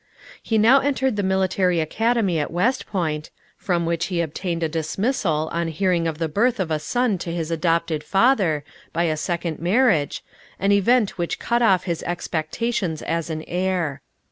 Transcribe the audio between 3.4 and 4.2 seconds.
from which he